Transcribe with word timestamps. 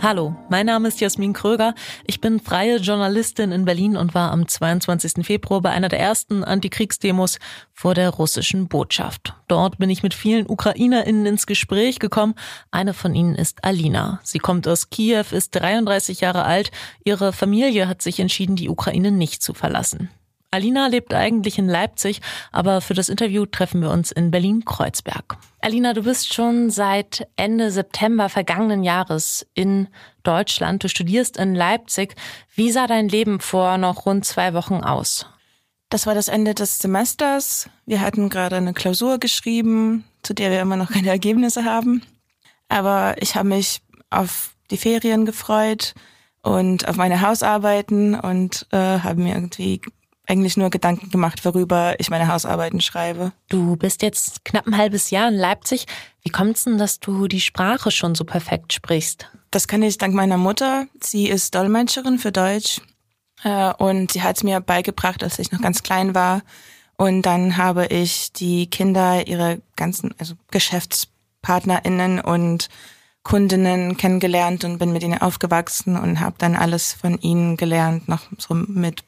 Hallo, 0.00 0.36
mein 0.48 0.66
Name 0.66 0.86
ist 0.86 1.00
Jasmin 1.00 1.32
Kröger. 1.32 1.74
Ich 2.06 2.20
bin 2.20 2.38
freie 2.38 2.76
Journalistin 2.76 3.50
in 3.50 3.64
Berlin 3.64 3.96
und 3.96 4.14
war 4.14 4.30
am 4.30 4.46
22. 4.46 5.26
Februar 5.26 5.60
bei 5.60 5.70
einer 5.70 5.88
der 5.88 5.98
ersten 5.98 6.44
Antikriegsdemos 6.44 7.40
vor 7.72 7.94
der 7.94 8.10
russischen 8.10 8.68
Botschaft. 8.68 9.34
Dort 9.48 9.78
bin 9.78 9.90
ich 9.90 10.04
mit 10.04 10.14
vielen 10.14 10.48
UkrainerInnen 10.48 11.26
ins 11.26 11.46
Gespräch 11.48 11.98
gekommen. 11.98 12.36
Eine 12.70 12.94
von 12.94 13.12
ihnen 13.12 13.34
ist 13.34 13.64
Alina. 13.64 14.20
Sie 14.22 14.38
kommt 14.38 14.68
aus 14.68 14.88
Kiew, 14.88 15.24
ist 15.32 15.50
33 15.56 16.20
Jahre 16.20 16.44
alt. 16.44 16.70
Ihre 17.04 17.32
Familie 17.32 17.88
hat 17.88 18.00
sich 18.00 18.20
entschieden, 18.20 18.54
die 18.54 18.68
Ukraine 18.68 19.10
nicht 19.10 19.42
zu 19.42 19.52
verlassen. 19.52 20.10
Alina 20.52 20.86
lebt 20.86 21.12
eigentlich 21.12 21.58
in 21.58 21.66
Leipzig, 21.68 22.20
aber 22.52 22.80
für 22.80 22.94
das 22.94 23.08
Interview 23.08 23.46
treffen 23.46 23.82
wir 23.82 23.90
uns 23.90 24.12
in 24.12 24.30
Berlin-Kreuzberg. 24.30 25.38
Alina, 25.60 25.92
du 25.92 26.04
bist 26.04 26.32
schon 26.32 26.70
seit 26.70 27.26
Ende 27.34 27.72
September 27.72 28.28
vergangenen 28.28 28.84
Jahres 28.84 29.44
in 29.54 29.88
Deutschland. 30.22 30.84
Du 30.84 30.88
studierst 30.88 31.36
in 31.36 31.54
Leipzig. 31.54 32.14
Wie 32.54 32.70
sah 32.70 32.86
dein 32.86 33.08
Leben 33.08 33.40
vor 33.40 33.76
noch 33.76 34.06
rund 34.06 34.24
zwei 34.24 34.54
Wochen 34.54 34.84
aus? 34.84 35.26
Das 35.90 36.06
war 36.06 36.14
das 36.14 36.28
Ende 36.28 36.54
des 36.54 36.78
Semesters. 36.78 37.68
Wir 37.86 38.00
hatten 38.00 38.28
gerade 38.28 38.56
eine 38.56 38.72
Klausur 38.72 39.18
geschrieben, 39.18 40.04
zu 40.22 40.32
der 40.32 40.50
wir 40.50 40.60
immer 40.60 40.76
noch 40.76 40.92
keine 40.92 41.08
Ergebnisse 41.08 41.64
haben. 41.64 42.02
Aber 42.68 43.20
ich 43.20 43.34
habe 43.34 43.48
mich 43.48 43.80
auf 44.10 44.54
die 44.70 44.76
Ferien 44.76 45.24
gefreut 45.24 45.94
und 46.42 46.86
auf 46.86 46.96
meine 46.96 47.20
Hausarbeiten 47.20 48.14
und 48.14 48.66
äh, 48.70 49.00
habe 49.00 49.20
mir 49.20 49.34
irgendwie 49.34 49.80
eigentlich 50.28 50.56
nur 50.56 50.70
Gedanken 50.70 51.10
gemacht, 51.10 51.44
worüber 51.44 51.98
ich 51.98 52.10
meine 52.10 52.28
Hausarbeiten 52.28 52.80
schreibe. 52.80 53.32
Du 53.48 53.76
bist 53.76 54.02
jetzt 54.02 54.44
knapp 54.44 54.66
ein 54.66 54.76
halbes 54.76 55.10
Jahr 55.10 55.28
in 55.28 55.34
Leipzig. 55.34 55.86
Wie 56.22 56.30
kommt 56.30 56.56
es 56.56 56.64
denn, 56.64 56.78
dass 56.78 57.00
du 57.00 57.26
die 57.26 57.40
Sprache 57.40 57.90
schon 57.90 58.14
so 58.14 58.24
perfekt 58.24 58.72
sprichst? 58.72 59.30
Das 59.50 59.66
kann 59.66 59.82
ich 59.82 59.96
dank 59.96 60.14
meiner 60.14 60.36
Mutter. 60.36 60.86
Sie 61.00 61.28
ist 61.28 61.54
Dolmetscherin 61.54 62.18
für 62.18 62.32
Deutsch 62.32 62.82
äh, 63.42 63.72
und 63.74 64.12
sie 64.12 64.22
hat 64.22 64.36
es 64.36 64.44
mir 64.44 64.60
beigebracht, 64.60 65.22
als 65.22 65.38
ich 65.38 65.50
noch 65.50 65.62
ganz 65.62 65.82
klein 65.82 66.14
war. 66.14 66.42
Und 66.96 67.22
dann 67.22 67.56
habe 67.56 67.86
ich 67.86 68.32
die 68.32 68.68
Kinder, 68.68 69.26
ihre 69.26 69.62
ganzen 69.76 70.14
also 70.18 70.34
GeschäftspartnerInnen 70.50 72.20
und 72.20 72.68
Kundinnen 73.22 73.96
kennengelernt 73.96 74.64
und 74.64 74.78
bin 74.78 74.92
mit 74.92 75.02
ihnen 75.02 75.20
aufgewachsen 75.20 75.96
und 75.96 76.20
habe 76.20 76.36
dann 76.38 76.56
alles 76.56 76.92
von 76.92 77.18
ihnen 77.18 77.56
gelernt, 77.56 78.08
noch 78.08 78.22
so 78.38 78.54
mit 78.54 79.04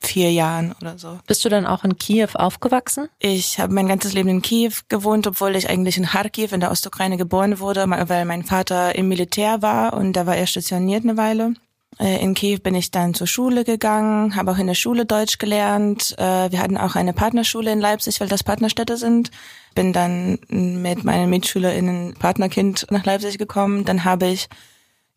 vier 0.00 0.32
Jahren 0.32 0.74
oder 0.80 0.98
so. 0.98 1.18
Bist 1.26 1.44
du 1.44 1.48
dann 1.48 1.66
auch 1.66 1.84
in 1.84 1.96
Kiew 1.96 2.28
aufgewachsen? 2.34 3.08
Ich 3.18 3.58
habe 3.58 3.72
mein 3.72 3.88
ganzes 3.88 4.12
Leben 4.12 4.28
in 4.28 4.42
Kiew 4.42 4.72
gewohnt, 4.88 5.26
obwohl 5.26 5.56
ich 5.56 5.68
eigentlich 5.68 5.96
in 5.96 6.06
Kharkiv 6.06 6.52
in 6.52 6.60
der 6.60 6.70
Ostukraine 6.70 7.16
geboren 7.16 7.58
wurde, 7.58 7.84
weil 7.88 8.24
mein 8.24 8.44
Vater 8.44 8.94
im 8.94 9.08
Militär 9.08 9.62
war 9.62 9.94
und 9.94 10.14
da 10.14 10.26
war 10.26 10.36
er 10.36 10.46
stationiert 10.46 11.04
eine 11.04 11.16
Weile. 11.16 11.54
Äh, 11.98 12.22
in 12.22 12.34
Kiew 12.34 12.58
bin 12.58 12.74
ich 12.74 12.90
dann 12.90 13.14
zur 13.14 13.26
Schule 13.26 13.64
gegangen, 13.64 14.34
habe 14.36 14.52
auch 14.52 14.58
in 14.58 14.66
der 14.66 14.74
Schule 14.74 15.04
Deutsch 15.04 15.38
gelernt. 15.38 16.14
Äh, 16.18 16.50
wir 16.50 16.58
hatten 16.58 16.76
auch 16.76 16.96
eine 16.96 17.12
Partnerschule 17.12 17.72
in 17.72 17.80
Leipzig, 17.80 18.20
weil 18.20 18.28
das 18.28 18.44
Partnerstädte 18.44 18.96
sind. 18.96 19.30
Bin 19.74 19.92
dann 19.92 20.38
mit 20.48 21.04
meinen 21.04 21.30
MitschülerInnen 21.30 22.14
Partnerkind 22.14 22.86
nach 22.90 23.04
Leipzig 23.04 23.38
gekommen. 23.38 23.84
Dann 23.84 24.04
habe 24.04 24.26
ich 24.26 24.48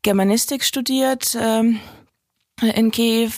Germanistik 0.01 0.63
studiert 0.63 1.37
ähm, 1.41 1.79
in 2.61 2.91
Kiew 2.91 3.31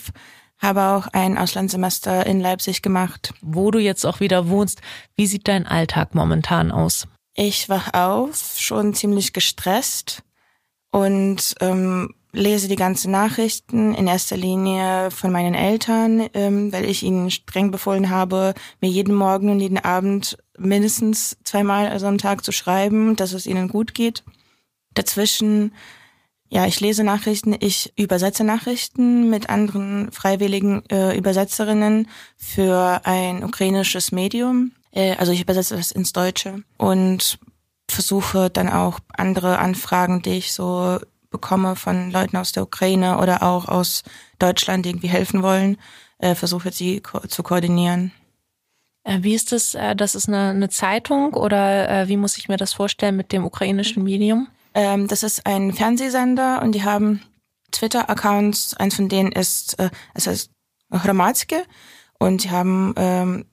habe 0.59 0.83
auch 0.83 1.07
ein 1.13 1.37
Auslandssemester 1.37 2.25
in 2.25 2.39
Leipzig 2.39 2.81
gemacht. 2.81 3.33
Wo 3.41 3.71
du 3.71 3.79
jetzt 3.79 4.05
auch 4.05 4.19
wieder 4.19 4.49
wohnst, 4.49 4.81
wie 5.15 5.27
sieht 5.27 5.47
dein 5.47 5.67
Alltag 5.67 6.15
momentan 6.15 6.71
aus? 6.71 7.07
Ich 7.35 7.69
wach 7.69 7.93
auf, 7.93 8.55
schon 8.57 8.93
ziemlich 8.93 9.33
gestresst 9.33 10.23
und 10.91 11.55
ähm, 11.59 12.15
lese 12.31 12.67
die 12.67 12.75
ganzen 12.75 13.11
Nachrichten 13.11 13.93
in 13.93 14.07
erster 14.07 14.37
Linie 14.37 15.11
von 15.11 15.31
meinen 15.31 15.53
Eltern, 15.53 16.27
ähm, 16.33 16.73
weil 16.73 16.85
ich 16.85 17.03
ihnen 17.03 17.29
streng 17.31 17.71
befohlen 17.71 18.09
habe, 18.09 18.53
mir 18.81 18.89
jeden 18.89 19.15
Morgen 19.15 19.49
und 19.49 19.59
jeden 19.59 19.77
Abend 19.77 20.37
mindestens 20.57 21.37
zweimal 21.43 21.87
also 21.87 22.07
am 22.07 22.17
Tag 22.17 22.43
zu 22.43 22.51
schreiben, 22.51 23.15
dass 23.15 23.33
es 23.33 23.45
ihnen 23.45 23.67
gut 23.67 23.93
geht. 23.93 24.23
Dazwischen 24.93 25.73
ja, 26.49 26.65
ich 26.65 26.79
lese 26.79 27.03
Nachrichten, 27.03 27.55
ich 27.59 27.93
übersetze 27.97 28.43
Nachrichten 28.43 29.29
mit 29.29 29.49
anderen 29.49 30.11
freiwilligen 30.11 30.83
äh, 30.89 31.17
Übersetzerinnen 31.17 32.07
für 32.37 33.01
ein 33.03 33.43
ukrainisches 33.43 34.11
Medium. 34.11 34.71
Äh, 34.91 35.15
also 35.17 35.31
ich 35.31 35.41
übersetze 35.41 35.75
das 35.75 35.91
ins 35.91 36.13
Deutsche 36.13 36.63
und 36.77 37.39
versuche 37.89 38.49
dann 38.49 38.69
auch 38.69 38.99
andere 39.13 39.59
Anfragen, 39.59 40.21
die 40.21 40.37
ich 40.37 40.53
so 40.53 40.99
bekomme 41.29 41.75
von 41.75 42.11
Leuten 42.11 42.37
aus 42.37 42.53
der 42.53 42.63
Ukraine 42.63 43.17
oder 43.17 43.43
auch 43.43 43.67
aus 43.67 44.03
Deutschland, 44.39 44.85
die 44.85 44.89
irgendwie 44.89 45.09
helfen 45.09 45.43
wollen, 45.43 45.77
äh, 46.19 46.35
versuche 46.35 46.71
sie 46.71 47.01
ko 47.01 47.19
zu 47.27 47.43
koordinieren. 47.43 48.11
Äh, 49.03 49.19
wie 49.21 49.35
ist 49.35 49.51
das? 49.51 49.75
Äh, 49.75 49.95
das 49.95 50.15
ist 50.15 50.27
eine, 50.27 50.49
eine 50.49 50.69
Zeitung 50.69 51.33
oder 51.33 51.89
äh, 51.89 52.07
wie 52.07 52.17
muss 52.17 52.37
ich 52.37 52.47
mir 52.47 52.57
das 52.57 52.73
vorstellen 52.73 53.15
mit 53.15 53.31
dem 53.31 53.45
ukrainischen 53.45 54.03
Medium? 54.03 54.47
Ähm, 54.77 55.07
das 55.07 55.23
ist 55.23 55.47
ein 55.47 55.73
Fernsehsender 55.73 56.61
und 56.61 56.73
die 56.73 56.83
haben 56.83 57.23
Twitter-Accounts. 57.71 58.75
Eins 58.75 58.95
von 58.95 59.09
denen 59.09 59.31
ist, 59.31 59.79
äh, 59.79 59.89
es 60.13 60.27
heißt 60.27 60.51
Hromadske 60.91 61.63
und 62.19 62.43
die 62.43 62.51
haben, 62.51 62.93
ähm, 62.95 63.45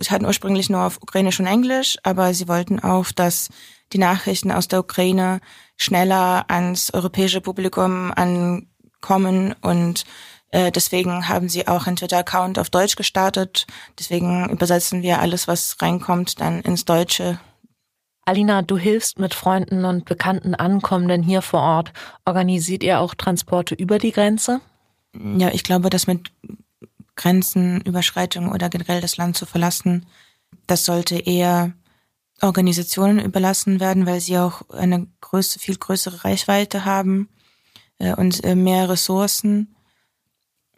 sie 0.00 0.10
hatten 0.10 0.24
ursprünglich 0.24 0.70
nur 0.70 0.80
auf 0.80 0.96
Ukrainisch 1.02 1.38
und 1.38 1.46
Englisch, 1.46 1.98
aber 2.02 2.32
sie 2.32 2.48
wollten 2.48 2.80
auch, 2.80 3.12
dass 3.12 3.50
die 3.92 3.98
Nachrichten 3.98 4.50
aus 4.50 4.68
der 4.68 4.80
Ukraine 4.80 5.40
schneller 5.76 6.46
ans 6.48 6.94
europäische 6.94 7.42
Publikum 7.42 8.10
ankommen 8.16 9.54
und 9.60 10.04
äh, 10.50 10.72
deswegen 10.72 11.28
haben 11.28 11.50
sie 11.50 11.68
auch 11.68 11.86
einen 11.86 11.96
Twitter-Account 11.96 12.58
auf 12.58 12.70
Deutsch 12.70 12.96
gestartet. 12.96 13.66
Deswegen 13.98 14.48
übersetzen 14.48 15.02
wir 15.02 15.20
alles, 15.20 15.46
was 15.46 15.76
reinkommt, 15.82 16.40
dann 16.40 16.62
ins 16.62 16.86
Deutsche 16.86 17.38
Alina, 18.24 18.62
du 18.62 18.76
hilfst 18.76 19.18
mit 19.18 19.34
Freunden 19.34 19.84
und 19.84 20.04
Bekannten 20.04 20.54
Ankommenden 20.54 21.22
hier 21.22 21.42
vor 21.42 21.60
Ort. 21.60 21.92
Organisiert 22.24 22.82
ihr 22.82 23.00
auch 23.00 23.14
Transporte 23.14 23.74
über 23.74 23.98
die 23.98 24.12
Grenze? 24.12 24.60
Ja, 25.14 25.50
ich 25.50 25.64
glaube, 25.64 25.90
dass 25.90 26.06
mit 26.06 26.30
Grenzenüberschreitung 27.16 28.50
oder 28.50 28.68
generell 28.68 29.00
das 29.00 29.16
Land 29.16 29.36
zu 29.36 29.46
verlassen, 29.46 30.06
das 30.66 30.84
sollte 30.84 31.18
eher 31.18 31.72
Organisationen 32.40 33.18
überlassen 33.18 33.80
werden, 33.80 34.06
weil 34.06 34.20
sie 34.20 34.38
auch 34.38 34.62
eine 34.70 35.06
größere, 35.20 35.60
viel 35.60 35.76
größere 35.76 36.24
Reichweite 36.24 36.84
haben 36.84 37.28
äh, 37.98 38.14
und 38.14 38.42
äh, 38.44 38.54
mehr 38.54 38.88
Ressourcen. 38.88 39.74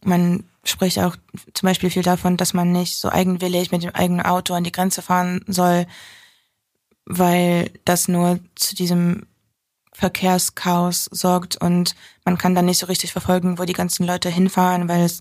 Man 0.02 0.44
spricht 0.64 0.98
auch 0.98 1.16
zum 1.54 1.66
Beispiel 1.66 1.90
viel 1.90 2.02
davon, 2.02 2.36
dass 2.36 2.54
man 2.54 2.72
nicht 2.72 2.96
so 2.96 3.08
eigenwillig 3.08 3.70
mit 3.70 3.82
dem 3.82 3.94
eigenen 3.94 4.24
Auto 4.24 4.54
an 4.54 4.64
die 4.64 4.72
Grenze 4.72 5.02
fahren 5.02 5.44
soll, 5.46 5.86
weil 7.04 7.70
das 7.84 8.08
nur 8.08 8.40
zu 8.54 8.74
diesem 8.74 9.26
Verkehrschaos 9.92 11.04
sorgt 11.10 11.56
und 11.56 11.94
man 12.24 12.38
kann 12.38 12.54
dann 12.54 12.66
nicht 12.66 12.78
so 12.78 12.86
richtig 12.86 13.12
verfolgen, 13.12 13.58
wo 13.58 13.64
die 13.64 13.74
ganzen 13.74 14.06
Leute 14.06 14.30
hinfahren, 14.30 14.88
weil 14.88 15.04
es 15.04 15.20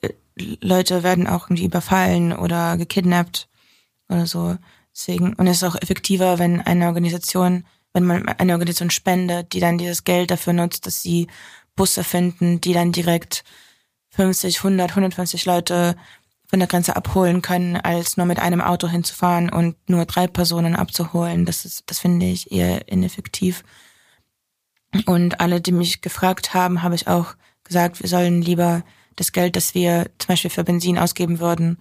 äh, 0.00 0.12
Leute 0.60 1.02
werden 1.02 1.26
auch 1.26 1.46
irgendwie 1.46 1.66
überfallen 1.66 2.32
oder 2.32 2.76
gekidnappt 2.76 3.48
oder 4.08 4.26
so. 4.26 4.56
Deswegen, 4.94 5.34
und 5.34 5.46
es 5.46 5.58
ist 5.58 5.64
auch 5.64 5.80
effektiver, 5.80 6.38
wenn 6.38 6.60
eine 6.62 6.86
Organisation, 6.86 7.66
wenn 7.92 8.04
man 8.04 8.26
eine 8.26 8.52
Organisation 8.52 8.90
spendet, 8.90 9.52
die 9.52 9.60
dann 9.60 9.78
dieses 9.78 10.04
Geld 10.04 10.30
dafür 10.30 10.54
nutzt, 10.54 10.86
dass 10.86 11.02
sie 11.02 11.26
Busse 11.74 12.02
finden, 12.02 12.60
die 12.62 12.72
dann 12.72 12.92
direkt 12.92 13.44
50, 14.10 14.58
100, 14.58 14.90
150 14.90 15.44
Leute 15.44 15.96
von 16.46 16.58
der 16.60 16.68
Grenze 16.68 16.96
abholen 16.96 17.42
können, 17.42 17.76
als 17.76 18.16
nur 18.16 18.26
mit 18.26 18.38
einem 18.38 18.60
Auto 18.60 18.88
hinzufahren 18.88 19.50
und 19.50 19.76
nur 19.88 20.04
drei 20.06 20.26
Personen 20.26 20.76
abzuholen. 20.76 21.44
Das 21.44 21.64
ist, 21.64 21.84
das 21.86 21.98
finde 21.98 22.26
ich 22.26 22.52
eher 22.52 22.88
ineffektiv. 22.88 23.64
Und 25.06 25.40
alle, 25.40 25.60
die 25.60 25.72
mich 25.72 26.00
gefragt 26.00 26.54
haben, 26.54 26.82
habe 26.82 26.94
ich 26.94 27.08
auch 27.08 27.34
gesagt, 27.64 28.00
wir 28.00 28.08
sollen 28.08 28.42
lieber 28.42 28.84
das 29.16 29.32
Geld, 29.32 29.56
das 29.56 29.74
wir 29.74 30.10
zum 30.18 30.28
Beispiel 30.28 30.50
für 30.50 30.64
Benzin 30.64 30.98
ausgeben 30.98 31.40
würden, 31.40 31.78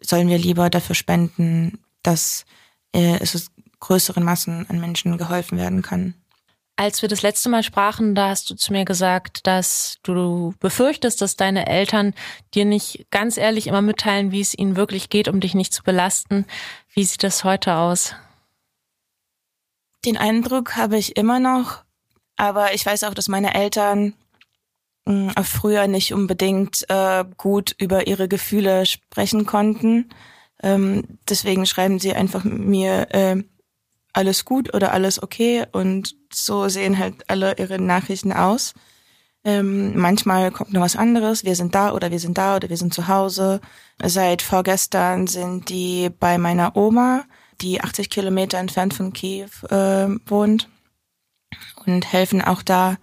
sollen 0.00 0.28
wir 0.28 0.38
lieber 0.38 0.70
dafür 0.70 0.94
spenden, 0.94 1.78
dass 2.02 2.44
äh, 2.92 3.18
es 3.20 3.50
größeren 3.80 4.24
Massen 4.24 4.66
an 4.68 4.80
Menschen 4.80 5.18
geholfen 5.18 5.58
werden 5.58 5.82
kann. 5.82 6.14
Als 6.76 7.02
wir 7.02 7.08
das 7.08 7.22
letzte 7.22 7.48
Mal 7.48 7.62
sprachen, 7.62 8.16
da 8.16 8.30
hast 8.30 8.50
du 8.50 8.56
zu 8.56 8.72
mir 8.72 8.84
gesagt, 8.84 9.46
dass 9.46 9.98
du 10.02 10.54
befürchtest, 10.58 11.20
dass 11.20 11.36
deine 11.36 11.68
Eltern 11.68 12.14
dir 12.52 12.64
nicht 12.64 13.06
ganz 13.10 13.36
ehrlich 13.36 13.68
immer 13.68 13.82
mitteilen, 13.82 14.32
wie 14.32 14.40
es 14.40 14.58
ihnen 14.58 14.74
wirklich 14.74 15.08
geht, 15.08 15.28
um 15.28 15.38
dich 15.38 15.54
nicht 15.54 15.72
zu 15.72 15.84
belasten. 15.84 16.46
Wie 16.92 17.04
sieht 17.04 17.22
das 17.22 17.44
heute 17.44 17.76
aus? 17.76 18.14
Den 20.04 20.16
Eindruck 20.16 20.76
habe 20.76 20.98
ich 20.98 21.16
immer 21.16 21.38
noch, 21.38 21.84
aber 22.36 22.74
ich 22.74 22.84
weiß 22.84 23.04
auch, 23.04 23.14
dass 23.14 23.28
meine 23.28 23.54
Eltern 23.54 24.14
hm, 25.06 25.30
früher 25.44 25.86
nicht 25.86 26.12
unbedingt 26.12 26.84
äh, 26.88 27.24
gut 27.36 27.74
über 27.78 28.08
ihre 28.08 28.26
Gefühle 28.26 28.84
sprechen 28.84 29.46
konnten. 29.46 30.10
Ähm, 30.60 31.18
deswegen 31.28 31.66
schreiben 31.66 32.00
sie 32.00 32.14
einfach 32.14 32.42
mir 32.42 33.06
äh, 33.14 33.44
alles 34.14 34.44
gut 34.44 34.74
oder 34.74 34.92
alles 34.92 35.22
okay 35.22 35.66
und 35.72 36.16
so 36.32 36.68
sehen 36.68 36.98
halt 36.98 37.28
alle 37.28 37.56
ihre 37.58 37.80
Nachrichten 37.80 38.32
aus. 38.32 38.74
Ähm, 39.44 39.98
manchmal 39.98 40.50
kommt 40.50 40.72
noch 40.72 40.80
was 40.80 40.96
anderes, 40.96 41.44
wir 41.44 41.54
sind 41.54 41.74
da 41.74 41.92
oder 41.92 42.10
wir 42.10 42.18
sind 42.18 42.38
da 42.38 42.56
oder 42.56 42.70
wir 42.70 42.78
sind 42.78 42.94
zu 42.94 43.08
Hause. 43.08 43.60
Seit 44.02 44.40
vorgestern 44.40 45.26
sind 45.26 45.68
die 45.68 46.08
bei 46.08 46.38
meiner 46.38 46.76
Oma, 46.76 47.24
die 47.60 47.80
80 47.80 48.08
Kilometer 48.08 48.58
entfernt 48.58 48.94
von 48.94 49.12
Kiew 49.12 49.50
äh, 49.68 50.08
wohnt 50.26 50.68
und 51.84 52.10
helfen 52.10 52.40
auch 52.40 52.62
da 52.62 52.96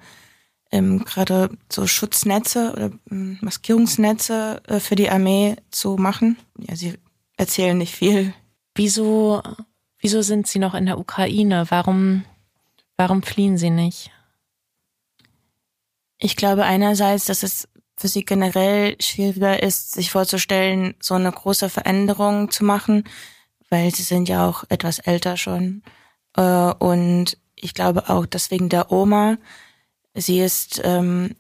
ähm, 0.72 1.06
gerade 1.06 1.50
so 1.72 1.86
Schutznetze 1.86 2.72
oder 2.72 2.92
ähm, 3.12 3.38
Maskierungsnetze 3.42 4.62
äh, 4.68 4.80
für 4.80 4.96
die 4.96 5.10
Armee 5.10 5.58
zu 5.70 5.98
machen. 5.98 6.38
Ja, 6.58 6.76
sie 6.76 6.98
erzählen 7.38 7.78
nicht 7.78 7.94
viel. 7.94 8.34
Wieso 8.74 9.44
Wieso 10.02 10.22
sind 10.22 10.48
Sie 10.48 10.60
noch 10.60 10.74
in 10.74 10.88
der 10.88 11.00
Ukraine? 11.00 11.66
Warum, 11.70 12.26
warum 12.98 13.24
fliehen 13.24 13.58
Sie 13.58 13.70
nicht? 13.70 14.12
Ich 16.18 16.36
glaube 16.36 16.66
einerseits, 16.66 17.26
dass 17.26 17.44
es 17.44 17.68
für 17.98 18.08
sie 18.08 18.26
generell 18.26 18.96
schwieriger 19.00 19.62
ist, 19.62 19.92
sich 19.92 20.10
vorzustellen, 20.10 20.96
so 21.00 21.14
eine 21.14 21.32
große 21.32 21.70
Veränderung 21.70 22.50
zu 22.50 22.66
machen, 22.66 23.04
weil 23.70 23.94
sie 23.94 24.02
sind 24.02 24.28
ja 24.28 24.48
auch 24.48 24.64
etwas 24.70 24.98
älter 24.98 25.38
schon. 25.38 25.84
Äh, 26.36 26.42
und 26.42 27.38
ich 27.56 27.76
glaube 27.76 28.10
auch, 28.10 28.26
dass 28.26 28.50
wegen 28.50 28.70
der 28.70 28.92
Oma, 28.92 29.38
sie 30.16 30.40
ist 30.40 30.82
ähm, 30.84 31.36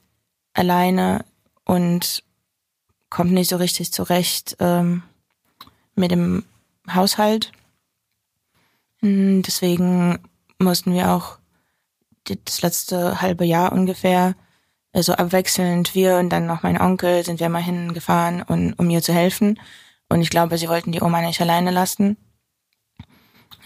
alleine 0.54 1.26
und 1.66 2.24
kommt 3.10 3.32
nicht 3.32 3.50
so 3.50 3.58
richtig 3.58 3.92
zurecht 3.92 4.56
ähm, 4.60 5.02
mit 5.96 6.12
dem 6.12 6.46
Haushalt. 6.94 7.52
Hm, 9.02 9.42
deswegen 9.42 10.20
mussten 10.60 10.94
wir 10.94 11.12
auch 11.12 11.40
das 12.24 12.62
letzte 12.62 13.22
halbe 13.22 13.46
Jahr 13.46 13.72
ungefähr, 13.72 14.36
also 14.94 15.14
abwechselnd 15.14 15.96
wir 15.96 16.18
und 16.18 16.30
dann 16.30 16.46
noch 16.46 16.64
mein 16.64 16.80
Onkel 16.80 17.24
sind 17.24 17.40
wir 17.40 17.50
mal 17.50 17.64
hingefahren, 17.64 18.44
und, 18.44 18.74
um 18.74 18.90
ihr 18.90 19.02
zu 19.02 19.14
helfen. 19.14 19.60
Und 20.10 20.22
ich 20.22 20.30
glaube, 20.30 20.58
sie 20.58 20.68
wollten 20.68 20.92
die 20.92 21.02
Oma 21.02 21.22
nicht 21.22 21.42
alleine 21.42 21.72
lassen. 21.72 22.18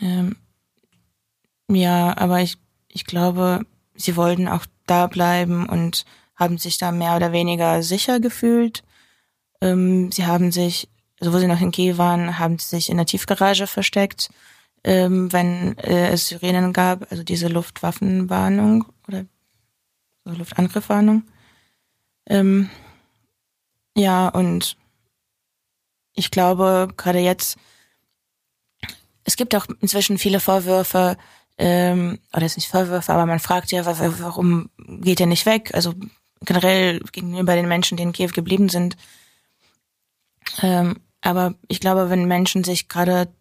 Ähm, 0.02 0.36
ja, 1.68 2.16
aber 2.18 2.42
ich, 2.42 2.58
ich 2.88 3.06
glaube, 3.06 3.66
sie 3.96 4.16
wollten 4.16 4.48
auch 4.48 4.66
da 4.86 5.08
bleiben 5.08 5.68
und 5.68 6.06
haben 6.36 6.58
sich 6.58 6.78
da 6.78 6.92
mehr 6.92 7.16
oder 7.16 7.31
weniger 7.31 7.81
sicher 7.81 8.20
gefühlt. 8.20 8.84
Ähm, 9.62 10.12
sie 10.12 10.26
haben 10.28 10.52
sich, 10.52 10.88
also 11.20 11.34
wo 11.34 11.40
sie 11.40 11.48
noch 11.48 11.62
in 11.62 11.72
Kiew 11.72 11.98
waren, 11.98 12.38
haben 12.38 12.60
sie 12.60 12.76
sich 12.76 12.90
in 12.90 12.98
der 12.98 13.06
Tiefgarage 13.06 13.68
versteckt 13.68 14.30
ähm, 14.86 15.34
wenn 15.34 15.78
äh, 15.80 16.10
es 16.12 16.28
Sirenen 16.28 16.72
gab, 16.72 17.12
also 17.12 17.24
diese 17.24 17.48
Luftwaffenwarnung 17.48 18.86
oder 19.08 19.26
so 20.24 20.32
Luftangriffwarnung. 20.32 21.24
Ähm, 22.28 22.70
ja, 23.98 24.28
und 24.28 24.78
ich 26.14 26.30
glaube, 26.30 26.90
gerade 26.98 27.18
jetzt, 27.18 27.58
es 29.24 29.38
gibt 29.38 29.56
auch 29.56 29.66
inzwischen 29.82 30.20
viele 30.20 30.40
Vorwürfe, 30.40 31.18
ähm, 31.58 32.20
oder 32.31 32.46
ist 32.46 32.58
nicht 32.58 32.70
Vorwürfe, 32.70 33.12
aber 33.12 33.26
man 33.26 33.40
fragt 33.40 33.72
ja, 33.72 33.86
warum 34.20 34.70
geht 34.78 35.20
er 35.20 35.26
nicht 35.26 35.48
weg? 35.48 35.72
Also 35.74 35.96
generell 36.42 37.00
gegenüber 37.12 37.56
den 37.56 37.68
Menschen, 37.68 37.98
die 37.98 38.04
in 38.04 38.14
Kiew 38.14 38.30
geblieben 38.34 38.70
sind. 38.70 38.98
Ähm, 40.62 41.02
aber 41.22 41.56
ich 41.70 41.80
glaube, 41.80 42.12
wenn 42.12 42.26
Menschen 42.26 42.64
sich 42.64 42.88
gerade 42.88 43.34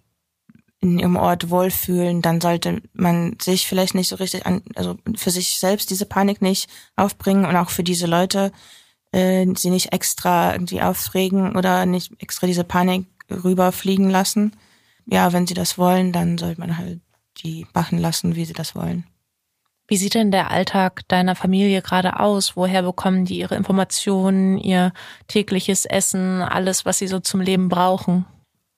in 0.84 0.98
ihrem 0.98 1.16
Ort 1.16 1.50
wohlfühlen, 1.50 2.22
dann 2.22 2.40
sollte 2.40 2.82
man 2.92 3.36
sich 3.40 3.66
vielleicht 3.66 3.94
nicht 3.94 4.08
so 4.08 4.16
richtig 4.16 4.46
an, 4.46 4.62
also 4.74 4.96
für 5.16 5.30
sich 5.30 5.58
selbst 5.58 5.90
diese 5.90 6.06
Panik 6.06 6.42
nicht 6.42 6.68
aufbringen 6.96 7.46
und 7.46 7.56
auch 7.56 7.70
für 7.70 7.82
diese 7.82 8.06
Leute 8.06 8.52
äh, 9.12 9.46
sie 9.56 9.70
nicht 9.70 9.92
extra 9.92 10.52
irgendwie 10.52 10.82
aufregen 10.82 11.56
oder 11.56 11.86
nicht 11.86 12.12
extra 12.20 12.46
diese 12.46 12.64
Panik 12.64 13.06
rüberfliegen 13.30 14.10
lassen. 14.10 14.52
Ja, 15.06 15.32
wenn 15.32 15.46
sie 15.46 15.54
das 15.54 15.78
wollen, 15.78 16.12
dann 16.12 16.38
sollte 16.38 16.60
man 16.60 16.76
halt 16.76 17.00
die 17.38 17.66
machen 17.74 17.98
lassen, 17.98 18.36
wie 18.36 18.44
sie 18.44 18.52
das 18.52 18.74
wollen. 18.74 19.04
Wie 19.86 19.96
sieht 19.96 20.14
denn 20.14 20.30
der 20.30 20.50
Alltag 20.50 21.06
deiner 21.08 21.34
Familie 21.34 21.82
gerade 21.82 22.18
aus? 22.18 22.56
Woher 22.56 22.82
bekommen 22.82 23.26
die 23.26 23.38
ihre 23.38 23.54
Informationen, 23.54 24.56
ihr 24.56 24.92
tägliches 25.28 25.84
Essen, 25.84 26.40
alles, 26.40 26.86
was 26.86 26.98
sie 26.98 27.06
so 27.06 27.20
zum 27.20 27.40
Leben 27.40 27.68
brauchen? 27.68 28.24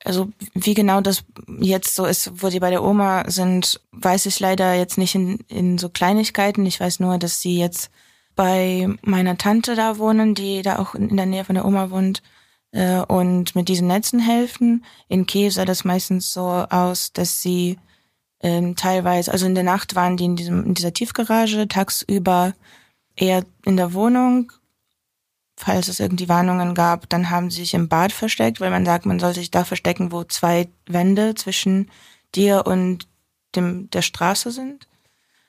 Also 0.06 0.28
wie 0.54 0.74
genau 0.74 1.00
das 1.00 1.24
jetzt 1.58 1.96
so 1.96 2.04
ist, 2.04 2.30
wo 2.40 2.48
sie 2.48 2.60
bei 2.60 2.70
der 2.70 2.84
Oma 2.84 3.28
sind, 3.28 3.80
weiß 3.90 4.26
ich 4.26 4.38
leider 4.38 4.74
jetzt 4.74 4.98
nicht 4.98 5.16
in, 5.16 5.38
in 5.48 5.78
so 5.78 5.88
Kleinigkeiten. 5.88 6.64
Ich 6.64 6.78
weiß 6.78 7.00
nur, 7.00 7.18
dass 7.18 7.40
sie 7.40 7.58
jetzt 7.58 7.90
bei 8.36 8.88
meiner 9.02 9.36
Tante 9.36 9.74
da 9.74 9.98
wohnen, 9.98 10.36
die 10.36 10.62
da 10.62 10.78
auch 10.78 10.94
in 10.94 11.16
der 11.16 11.26
Nähe 11.26 11.44
von 11.44 11.56
der 11.56 11.64
Oma 11.64 11.90
wohnt 11.90 12.22
äh, 12.70 13.00
und 13.00 13.56
mit 13.56 13.68
diesen 13.68 13.88
Netzen 13.88 14.20
helfen. 14.20 14.84
In 15.08 15.26
Kiew 15.26 15.50
sah 15.50 15.64
das 15.64 15.84
meistens 15.84 16.32
so 16.32 16.46
aus, 16.46 17.12
dass 17.12 17.42
sie 17.42 17.76
ähm, 18.42 18.76
teilweise, 18.76 19.32
also 19.32 19.46
in 19.46 19.56
der 19.56 19.64
Nacht 19.64 19.96
waren 19.96 20.16
die 20.16 20.26
in, 20.26 20.36
diesem, 20.36 20.66
in 20.66 20.74
dieser 20.74 20.92
Tiefgarage, 20.92 21.66
tagsüber 21.66 22.54
eher 23.16 23.44
in 23.64 23.76
der 23.76 23.92
Wohnung 23.92 24.52
falls 25.56 25.88
es 25.88 26.00
irgendwie 26.00 26.28
Warnungen 26.28 26.74
gab, 26.74 27.08
dann 27.08 27.30
haben 27.30 27.50
sie 27.50 27.60
sich 27.62 27.74
im 27.74 27.88
Bad 27.88 28.12
versteckt, 28.12 28.60
weil 28.60 28.70
man 28.70 28.84
sagt, 28.84 29.06
man 29.06 29.18
soll 29.18 29.34
sich 29.34 29.50
da 29.50 29.64
verstecken, 29.64 30.12
wo 30.12 30.24
zwei 30.24 30.68
Wände 30.86 31.34
zwischen 31.34 31.90
dir 32.34 32.66
und 32.66 33.08
dem, 33.54 33.90
der 33.90 34.02
Straße 34.02 34.50
sind. 34.50 34.86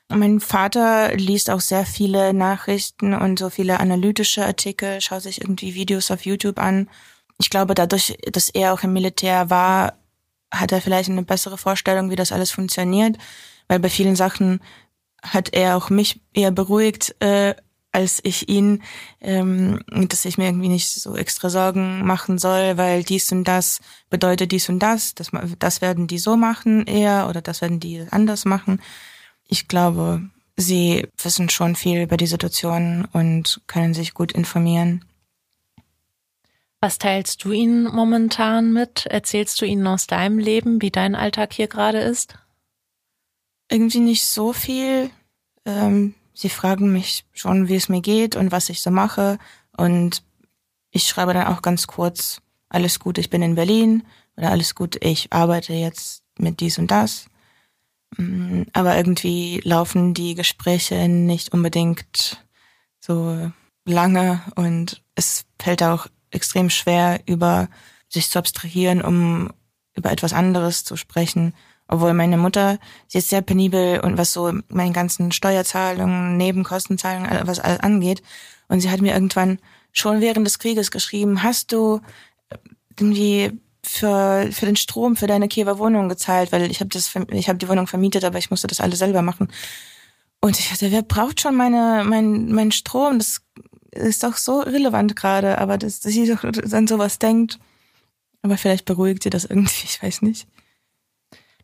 Mein 0.08 0.40
Vater 0.40 1.14
liest 1.16 1.50
auch 1.50 1.60
sehr 1.60 1.84
viele 1.84 2.32
Nachrichten 2.32 3.12
und 3.12 3.38
so 3.38 3.50
viele 3.50 3.78
analytische 3.78 4.46
Artikel, 4.46 5.02
schaut 5.02 5.22
sich 5.22 5.42
irgendwie 5.42 5.74
Videos 5.74 6.10
auf 6.10 6.24
YouTube 6.24 6.58
an. 6.58 6.88
Ich 7.38 7.50
glaube, 7.50 7.74
dadurch, 7.74 8.16
dass 8.32 8.48
er 8.48 8.72
auch 8.72 8.82
im 8.82 8.94
Militär 8.94 9.50
war, 9.50 9.98
hat 10.50 10.72
er 10.72 10.80
vielleicht 10.80 11.10
eine 11.10 11.22
bessere 11.22 11.58
Vorstellung, 11.58 12.10
wie 12.10 12.16
das 12.16 12.32
alles 12.32 12.50
funktioniert, 12.50 13.18
weil 13.68 13.80
bei 13.80 13.90
vielen 13.90 14.16
Sachen 14.16 14.60
hat 15.22 15.52
er 15.52 15.76
auch 15.76 15.90
mich 15.90 16.22
eher 16.32 16.52
beruhigt, 16.52 17.14
äh, 17.20 17.54
als 17.92 18.20
ich 18.22 18.48
ihn, 18.48 18.82
ähm, 19.20 19.80
dass 19.88 20.24
ich 20.24 20.38
mir 20.38 20.46
irgendwie 20.46 20.68
nicht 20.68 20.88
so 20.90 21.16
extra 21.16 21.48
Sorgen 21.48 22.04
machen 22.04 22.38
soll, 22.38 22.76
weil 22.76 23.02
dies 23.02 23.32
und 23.32 23.44
das 23.44 23.80
bedeutet 24.10 24.52
dies 24.52 24.68
und 24.68 24.78
das, 24.80 25.14
das, 25.14 25.30
das 25.58 25.80
werden 25.80 26.06
die 26.06 26.18
so 26.18 26.36
machen 26.36 26.86
eher 26.86 27.28
oder 27.28 27.40
das 27.40 27.60
werden 27.62 27.80
die 27.80 28.06
anders 28.10 28.44
machen. 28.44 28.80
Ich 29.48 29.68
glaube, 29.68 30.22
sie 30.56 31.08
wissen 31.22 31.48
schon 31.48 31.76
viel 31.76 32.02
über 32.02 32.16
die 32.16 32.26
Situation 32.26 33.06
und 33.12 33.62
können 33.66 33.94
sich 33.94 34.12
gut 34.12 34.32
informieren. 34.32 35.04
Was 36.80 36.98
teilst 36.98 37.42
du 37.44 37.50
ihnen 37.50 37.84
momentan 37.84 38.72
mit? 38.72 39.06
Erzählst 39.06 39.60
du 39.60 39.64
ihnen 39.64 39.86
aus 39.86 40.06
deinem 40.06 40.38
Leben, 40.38 40.80
wie 40.80 40.90
dein 40.90 41.16
Alltag 41.16 41.52
hier 41.52 41.66
gerade 41.66 41.98
ist? 41.98 42.38
Irgendwie 43.68 43.98
nicht 43.98 44.24
so 44.24 44.52
viel. 44.52 45.10
Ähm, 45.64 46.14
sie 46.38 46.48
fragen 46.48 46.92
mich 46.92 47.24
schon, 47.32 47.68
wie 47.68 47.74
es 47.74 47.88
mir 47.88 48.00
geht 48.00 48.36
und 48.36 48.52
was 48.52 48.68
ich 48.68 48.80
so 48.80 48.90
mache. 48.92 49.38
Und 49.76 50.22
ich 50.92 51.08
schreibe 51.08 51.34
dann 51.34 51.48
auch 51.48 51.62
ganz 51.62 51.88
kurz, 51.88 52.40
alles 52.68 53.00
gut, 53.00 53.18
ich 53.18 53.28
bin 53.28 53.42
in 53.42 53.56
Berlin 53.56 54.04
oder 54.36 54.52
alles 54.52 54.76
gut, 54.76 55.02
ich 55.04 55.32
arbeite 55.32 55.72
jetzt 55.72 56.22
mit 56.38 56.60
dies 56.60 56.78
und 56.78 56.92
das. 56.92 57.26
Mm, 58.16 58.62
aber 58.72 58.96
irgendwie 58.96 59.60
laufen 59.64 60.14
die 60.14 60.36
Gespräche 60.36 61.08
nicht 61.08 61.52
unbedingt 61.52 62.44
so, 63.00 63.50
lange 63.84 64.42
und 64.54 65.02
es 65.14 65.44
fällt 65.60 65.82
auch 65.82 66.06
extrem 66.30 66.70
schwer, 66.70 67.20
über 67.26 67.68
sich 68.08 68.30
zu 68.30 68.38
abstrahieren, 68.38 69.02
um 69.02 69.50
über 69.96 70.12
etwas 70.12 70.32
anderes 70.32 70.84
zu 70.84 70.96
sprechen. 70.96 71.54
Obwohl 71.88 72.12
meine 72.12 72.36
Mutter, 72.36 72.78
sie 73.06 73.18
ist 73.18 73.30
sehr 73.30 73.40
penibel 73.40 74.00
und 74.00 74.18
was 74.18 74.32
so 74.32 74.52
meine 74.68 74.92
ganzen 74.92 75.32
Steuerzahlungen, 75.32 76.36
Nebenkostenzahlungen, 76.36 77.30
was 77.46 77.60
alles 77.60 77.80
angeht. 77.80 78.22
Und 78.68 78.80
sie 78.80 78.90
hat 78.90 79.00
mir 79.00 79.14
irgendwann 79.14 79.58
schon 79.92 80.20
während 80.20 80.46
des 80.46 80.58
Krieges 80.58 80.90
geschrieben, 80.90 81.42
hast 81.42 81.72
du 81.72 82.00
irgendwie 82.98 83.58
für, 83.82 84.48
für 84.52 84.66
den 84.66 84.76
Strom 84.76 85.16
für 85.16 85.26
deine 85.26 85.48
Kiewer 85.48 85.78
Wohnung 85.78 86.08
gezahlt, 86.08 86.52
weil 86.52 86.70
ich 86.70 86.80
habe 86.80 86.90
das 86.90 87.10
ich 87.30 87.48
habe 87.48 87.58
die 87.58 87.68
Wohnung 87.68 87.86
vermietet, 87.86 88.24
aber 88.24 88.38
ich 88.38 88.50
musste 88.50 88.66
das 88.66 88.80
alles 88.80 88.98
selber 88.98 89.22
machen. 89.22 89.48
Und 90.40 90.60
ich 90.60 90.68
dachte, 90.68 90.92
wer 90.92 91.02
braucht 91.02 91.40
schon 91.40 91.56
meine 91.56 92.04
mein 92.04 92.52
mein 92.52 92.70
Strom? 92.70 93.18
Das 93.18 93.40
ist 93.92 94.22
doch 94.22 94.36
so 94.36 94.64
irrelevant 94.64 95.16
gerade, 95.16 95.58
aber 95.58 95.78
dass, 95.78 96.00
dass 96.00 96.12
sie 96.12 96.26
doch 96.26 96.44
an 96.44 96.86
sowas 96.86 97.18
denkt. 97.18 97.58
Aber 98.42 98.56
vielleicht 98.56 98.84
beruhigt 98.84 99.22
sie 99.22 99.30
das 99.30 99.44
irgendwie, 99.44 99.84
ich 99.84 100.02
weiß 100.02 100.22
nicht. 100.22 100.46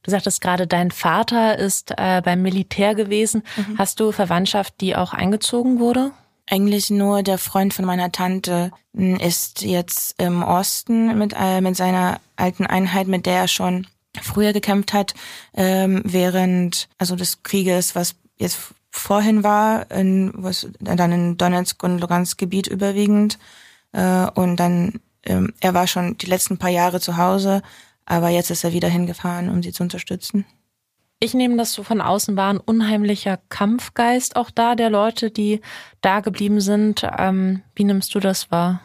Du 0.05 0.11
sagtest 0.11 0.43
gerade, 0.43 0.67
dein 0.67 0.91
Vater 0.91 1.59
ist 1.59 1.93
äh, 1.97 2.21
beim 2.23 2.43
Militär 2.43 2.95
gewesen. 2.95 3.43
Mhm. 3.57 3.79
Hast 3.79 3.99
du 3.99 4.13
Verwandtschaft, 4.13 4.75
die 4.81 4.95
auch 4.95 5.15
eingezogen 5.15 5.81
wurde? 5.81 6.13
Eigentlich 6.49 6.91
nur 6.91 7.23
der 7.23 7.39
Freund 7.39 7.73
von 7.73 7.87
meiner 7.87 8.13
Tante 8.13 8.71
ist 8.93 9.63
jetzt 9.63 10.21
im 10.23 10.43
Osten 10.43 11.19
mit, 11.19 11.35
äh, 11.37 11.63
mit 11.63 11.75
seiner 11.75 12.21
alten 12.37 12.67
Einheit, 12.67 13.09
mit 13.09 13.25
der 13.25 13.41
er 13.41 13.49
schon 13.49 13.87
früher 14.21 14.53
gekämpft 14.53 14.93
hat, 14.93 15.15
ähm, 15.55 16.03
während 16.05 16.89
also 16.99 17.17
des 17.17 17.43
Krieges, 17.43 17.95
was 17.95 18.15
jetzt 18.37 18.59
vorhin 18.91 19.43
war, 19.43 19.91
in, 19.91 20.33
was 20.35 20.69
dann 20.81 21.13
in 21.13 21.39
Donetsk 21.39 21.83
und 21.83 21.99
Lugansk 21.99 22.37
Gebiet 22.37 22.67
überwiegend. 22.67 23.39
Äh, 23.93 24.27
und 24.35 24.57
dann, 24.57 25.01
ähm, 25.25 25.55
er 25.61 25.73
war 25.73 25.87
schon 25.87 26.19
die 26.19 26.27
letzten 26.27 26.59
paar 26.59 26.71
Jahre 26.71 27.01
zu 27.01 27.17
Hause, 27.17 27.63
aber 28.07 28.29
jetzt 28.29 28.51
ist 28.51 28.65
er 28.65 28.73
wieder 28.73 28.89
hingefahren, 28.89 29.49
um 29.49 29.63
sie 29.63 29.73
zu 29.73 29.83
unterstützen. 29.83 30.45
Ich 31.21 31.33
nehme 31.33 31.57
das 31.57 31.73
so 31.73 31.83
von 31.83 32.01
außen 32.01 32.37
war 32.37 32.53
ein 32.53 32.61
unheimlicher 32.61 33.39
Kampfgeist 33.49 34.37
auch 34.37 34.51
da 34.51 34.75
der 34.75 34.91
Leute, 34.91 35.31
die 35.31 35.61
da 36.01 36.21
geblieben 36.21 36.61
sind. 36.61 37.07
Ähm, 37.19 37.63
wie 37.75 37.85
nimmst 37.85 38.15
du 38.15 38.21
das 38.21 38.51
wahr? 38.51 38.81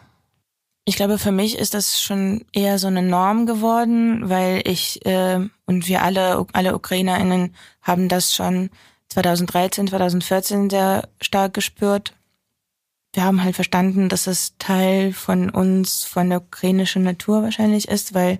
Ich 0.86 0.96
glaube, 0.96 1.18
für 1.18 1.32
mich 1.32 1.58
ist 1.58 1.74
das 1.74 2.00
schon 2.00 2.44
eher 2.52 2.78
so 2.78 2.86
eine 2.86 3.02
Norm 3.02 3.46
geworden, 3.46 4.28
weil 4.30 4.62
ich 4.64 5.04
äh, 5.04 5.46
und 5.66 5.86
wir 5.86 6.02
alle, 6.02 6.46
alle 6.52 6.74
UkrainerInnen 6.74 7.54
haben 7.82 8.08
das 8.08 8.34
schon 8.34 8.70
2013, 9.10 9.88
2014 9.88 10.70
sehr 10.70 11.08
stark 11.20 11.52
gespürt. 11.54 12.14
Wir 13.12 13.24
haben 13.24 13.42
halt 13.42 13.56
verstanden, 13.56 14.08
dass 14.08 14.26
es 14.26 14.56
Teil 14.58 15.12
von 15.12 15.50
uns, 15.50 16.04
von 16.04 16.30
der 16.30 16.40
ukrainischen 16.42 17.02
Natur 17.02 17.42
wahrscheinlich 17.42 17.88
ist, 17.88 18.14
weil 18.14 18.38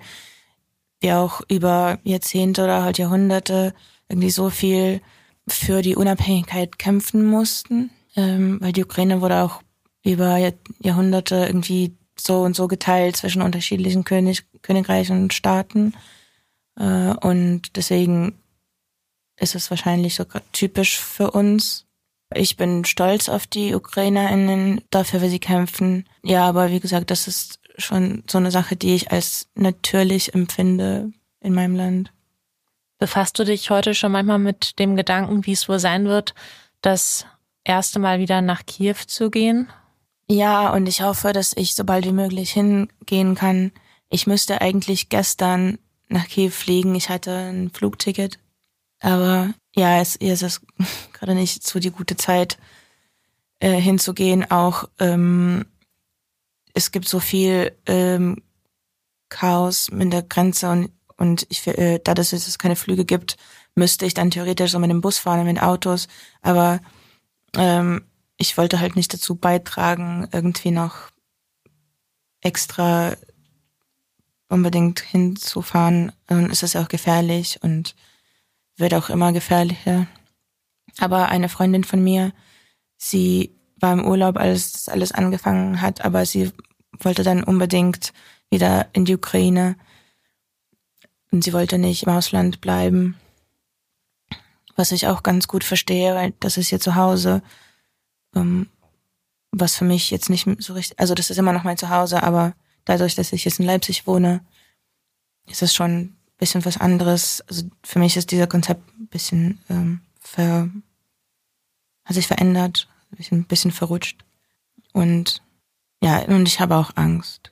wir 1.01 1.19
auch 1.19 1.41
über 1.49 1.99
Jahrzehnte 2.05 2.65
oder 2.65 2.83
halt 2.83 2.99
Jahrhunderte 2.99 3.75
irgendwie 4.09 4.31
so 4.31 4.51
viel 4.51 5.01
für 5.49 5.83
die 5.83 5.97
Unabhängigkeit 5.97 6.79
kämpfen 6.79 7.25
mussten, 7.25 7.91
ähm, 8.17 8.59
weil 8.61 8.73
die 8.73 8.85
Ukraine 8.85 9.21
wurde 9.21 9.43
auch 9.43 9.63
über 10.05 10.39
Jahrhunderte 10.81 11.47
irgendwie 11.47 11.97
so 12.19 12.43
und 12.43 12.55
so 12.55 12.69
geteilt 12.69 13.17
zwischen 13.17 13.43
unterschiedlichen 13.43 14.05
König, 14.05 14.45
Königreichen 14.63 15.23
und 15.23 15.35
Staaten. 15.35 15.95
Äh, 16.79 17.15
und 17.21 17.77
deswegen 17.77 18.39
ist 19.39 19.55
es 19.55 19.71
wahrscheinlich 19.71 20.15
sogar 20.15 20.43
typisch 20.53 20.99
für 20.99 21.31
uns. 21.31 21.87
Ich 22.35 22.57
bin 22.57 22.85
stolz 22.85 23.29
auf 23.29 23.47
die 23.47 23.75
UkrainerInnen, 23.75 24.83
dafür, 24.91 25.23
wie 25.23 25.31
sie 25.31 25.41
kämpfen. 25.41 26.09
Ja, 26.23 26.47
aber 26.47 26.71
wie 26.71 26.81
gesagt, 26.81 27.11
das 27.11 27.27
ist 27.27 27.60
schon 27.81 28.23
so 28.29 28.39
eine 28.39 28.51
Sache, 28.51 28.77
die 28.77 28.95
ich 28.95 29.11
als 29.11 29.49
natürlich 29.55 30.35
empfinde 30.35 31.13
in 31.41 31.55
meinem 31.55 31.75
Land. 31.75 32.13
Befasst 32.99 33.39
du 33.39 33.45
dich 33.45 33.71
heute 33.71 33.95
schon 33.95 34.13
manchmal 34.13 34.39
mit 34.39 34.79
dem 34.79 34.95
Gedanken, 34.97 35.47
wie 35.47 35.53
es 35.53 35.69
wohl 35.69 35.79
sein 35.79 36.05
wird, 36.07 36.35
das 36.83 37.27
erste 37.65 37.99
Mal 37.99 38.19
wieder 38.19 38.43
nach 38.43 38.67
Kiew 38.67 38.97
zu 39.07 39.31
gehen? 39.31 39.69
Ja, 40.29 40.71
und 40.71 40.87
ich 40.87 41.03
hoffe, 41.03 41.33
dass 41.33 41.57
ich 41.57 41.75
so 41.75 41.85
bald 41.85 42.05
wie 42.05 42.13
möglich 42.13 42.53
hingehen 42.53 43.35
kann. 43.35 43.73
Ich 44.11 44.27
müsste 44.27 44.61
eigentlich 44.61 45.09
gestern 45.09 45.79
nach 46.09 46.29
Kiew 46.29 46.51
fliegen. 46.51 46.95
Ich 46.95 47.09
hatte 47.09 47.33
ein 47.33 47.71
Flugticket. 47.71 48.39
Aber 49.01 49.55
ja, 49.75 50.01
es, 50.01 50.17
es 50.17 50.43
ist 50.43 50.61
gerade 51.13 51.35
nicht 51.35 51.67
so 51.67 51.79
die 51.79 51.91
gute 51.91 52.17
Zeit 52.17 52.59
äh, 53.61 53.81
hinzugehen. 53.81 54.51
Auch 54.51 54.89
ähm, 54.99 55.65
es 56.75 56.93
gibt 56.93 57.09
so 57.09 57.21
viel 57.21 57.77
ähm, 57.87 58.43
Chaos 59.29 59.91
mit 59.91 60.13
der 60.13 60.23
Grenze 60.23 60.71
und, 60.71 60.93
und 61.17 61.47
ich, 61.49 61.67
äh, 61.67 62.01
da 62.03 62.15
dass 62.15 62.33
es 62.33 62.59
keine 62.59 62.77
Flüge 62.77 63.05
gibt, 63.05 63.37
müsste 63.75 64.07
ich 64.07 64.15
dann 64.15 64.31
theoretisch 64.31 64.73
so 64.73 64.79
mit 64.79 64.91
dem 64.91 65.01
Bus 65.01 65.19
fahren, 65.19 65.47
mit 65.47 65.63
Autos. 65.63 66.09
Aber 66.43 66.81
ähm, 67.57 68.05
ich 68.37 68.57
wollte 68.57 68.81
halt 68.81 68.97
nicht 68.97 69.13
dazu 69.13 69.37
beitragen, 69.37 70.29
irgendwie 70.33 70.71
noch 70.71 71.11
extra 72.41 73.17
unbedingt 74.49 75.01
hinzufahren. 75.01 76.13
Dann 76.27 76.51
ist 76.51 76.63
es 76.63 76.73
ja 76.73 76.83
auch 76.83 76.89
gefährlich 76.89 77.59
und 77.63 77.95
wird 78.77 78.95
auch 78.95 79.11
immer 79.11 79.33
gefährlicher. 79.33 80.07
Aber 80.99 81.29
eine 81.29 81.49
Freundin 81.49 81.85
von 81.85 82.03
mir, 82.03 82.33
sie 82.97 83.55
war 83.81 83.93
im 83.93 84.05
Urlaub, 84.05 84.37
als 84.37 84.73
das 84.73 84.89
alles 84.89 85.13
angefangen 85.13 85.81
hat, 85.81 86.05
aber 86.05 86.27
sie 86.27 86.53
wollte 86.99 87.23
dann 87.23 87.45
unbedingt 87.45 88.13
wieder 88.51 88.89
in 88.93 89.05
die 89.05 89.15
Ukraine 89.15 89.77
und 91.31 91.45
sie 91.45 91.53
wollte 91.53 91.79
nicht 91.79 92.05
im 92.05 92.13
Ausland 92.13 92.61
bleiben. 92.61 93.17
Was 94.77 94.93
ich 94.93 95.07
auch 95.07 95.23
ganz 95.23 95.47
gut 95.49 95.65
verstehe, 95.65 96.15
weil 96.15 96.33
das 96.41 96.57
ist 96.57 96.73
ihr 96.73 96.81
Zuhause, 96.81 97.43
ähm, 98.35 98.69
was 99.53 99.77
für 99.77 99.85
mich 99.85 100.11
jetzt 100.11 100.31
nicht 100.31 100.47
so 100.59 100.75
richtig, 100.75 100.99
also 100.99 101.15
das 101.15 101.31
ist 101.31 101.39
immer 101.39 101.53
noch 101.53 101.65
mein 101.65 101.77
Zuhause, 101.77 102.23
aber 102.23 102.55
dadurch, 102.85 103.15
dass 103.15 103.33
ich 103.33 103.45
jetzt 103.45 103.61
in 103.61 103.67
Leipzig 103.67 104.07
wohne, 104.07 104.45
ist 105.47 105.63
es 105.63 105.75
schon 105.75 105.91
ein 105.91 106.17
bisschen 106.39 106.65
was 106.65 106.79
anderes. 106.79 107.43
Also 107.49 107.65
für 107.85 107.99
mich 107.99 108.17
ist 108.17 108.31
dieser 108.31 108.47
Konzept 108.47 108.89
ein 108.99 109.09
bisschen 109.09 109.61
ähm, 109.69 110.01
ver, 110.21 110.71
hat 112.05 112.15
sich 112.15 112.27
verändert 112.27 112.89
ein 113.13 113.45
bisschen 113.45 113.71
verrutscht. 113.71 114.25
Und 114.93 115.43
ja, 116.03 116.21
und 116.23 116.47
ich 116.47 116.61
habe 116.61 116.77
auch 116.77 116.93
Angst. 116.97 117.51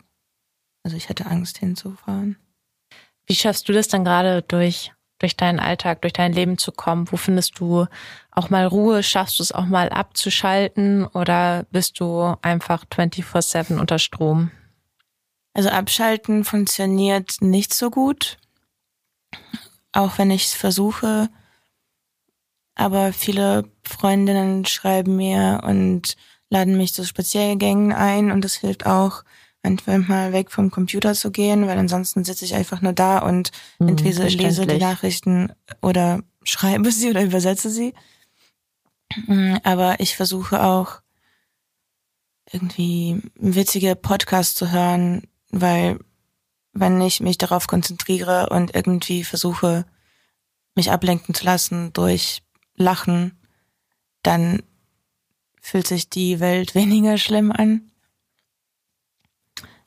Also 0.83 0.97
ich 0.97 1.09
hatte 1.09 1.27
Angst 1.27 1.59
hinzufahren. 1.59 2.37
Wie 3.27 3.35
schaffst 3.35 3.69
du 3.69 3.73
das 3.73 3.89
dann 3.89 4.05
gerade 4.05 4.43
durch, 4.43 4.93
durch 5.19 5.37
deinen 5.37 5.61
Alltag, 5.61 6.01
durch 6.01 6.15
dein 6.15 6.33
Leben 6.33 6.57
zu 6.57 6.73
kommen? 6.73 7.13
Wo 7.13 7.17
findest 7.17 7.61
du 7.61 7.87
auch 8.31 8.49
mal 8.49 8.67
Ruhe? 8.67 9.03
Schaffst 9.03 9.39
du 9.39 9.43
es 9.43 9.53
auch 9.53 9.67
mal 9.67 9.91
abzuschalten 9.91 11.07
oder 11.07 11.67
bist 11.71 12.01
du 12.01 12.35
einfach 12.41 12.87
24-7 12.87 13.79
unter 13.79 13.99
Strom? 13.99 14.51
Also 15.53 15.69
abschalten 15.71 16.45
funktioniert 16.45 17.37
nicht 17.41 17.75
so 17.75 17.91
gut. 17.91 18.39
Auch 19.93 20.17
wenn 20.17 20.31
ich 20.31 20.47
es 20.47 20.55
versuche, 20.55 21.29
aber 22.79 23.13
viele 23.13 23.65
Freundinnen 23.83 24.65
schreiben 24.65 25.17
mir 25.17 25.61
und 25.65 26.17
laden 26.49 26.77
mich 26.77 26.95
zu 26.95 27.05
Spaziergängen 27.05 27.93
ein 27.93 28.31
und 28.31 28.43
das 28.43 28.55
hilft 28.55 28.87
auch, 28.87 29.25
einfach 29.63 29.99
mal 29.99 30.33
weg 30.33 30.51
vom 30.51 30.71
Computer 30.71 31.15
zu 31.15 31.31
gehen, 31.31 31.67
weil 31.67 31.77
ansonsten 31.77 32.25
sitze 32.25 32.45
ich 32.45 32.55
einfach 32.55 32.81
nur 32.81 32.93
da 32.93 33.19
und 33.19 33.51
mhm, 33.79 33.89
entweder 33.89 34.29
lese 34.31 34.67
die 34.67 34.79
Nachrichten 34.79 35.53
oder 35.83 36.23
schreibe 36.45 36.91
sie 36.93 37.11
oder 37.11 37.25
übersetze 37.25 37.69
sie. 37.69 37.93
Mm, 39.27 39.57
aber 39.65 40.01
ich 40.01 40.17
versuche 40.17 40.63
auch 40.63 41.01
irgendwie 42.51 43.21
witzige 43.35 43.97
Podcasts 43.97 44.55
zu 44.55 44.71
hören, 44.71 45.27
weil 45.51 45.99
wenn 46.73 47.01
ich 47.01 47.21
mich 47.21 47.37
darauf 47.39 47.67
konzentriere 47.67 48.49
und 48.51 48.75
irgendwie 48.75 49.25
versuche, 49.25 49.85
mich 50.75 50.93
ablenken 50.93 51.35
zu 51.35 51.45
lassen 51.45 51.93
durch 51.93 52.43
lachen, 52.79 53.39
dann 54.23 54.63
fühlt 55.61 55.87
sich 55.87 56.09
die 56.09 56.41
Welt 56.41 56.75
weniger 56.75 57.19
schlimm 57.19 57.53
an. 57.53 57.91